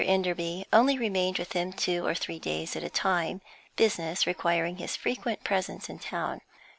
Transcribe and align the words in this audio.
Enderby 0.03 0.65
only 0.73 0.97
remained 0.97 1.37
with 1.37 1.49
them 1.49 1.71
two 1.71 2.03
or 2.07 2.15
three 2.15 2.39
days 2.39 2.75
at 2.75 2.81
a 2.81 2.89
time, 2.89 3.39
business 3.75 4.25
requiring 4.25 4.77
his 4.77 4.95
frequent 4.95 5.43
presence 5.43 5.89
in 5.89 5.99
town. 5.99 6.41